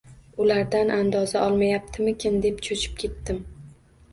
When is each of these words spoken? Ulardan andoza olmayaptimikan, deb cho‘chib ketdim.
Ulardan 0.45 0.91
andoza 0.95 1.43
olmayaptimikan, 1.49 2.41
deb 2.47 2.59
cho‘chib 2.69 2.97
ketdim. 3.05 3.45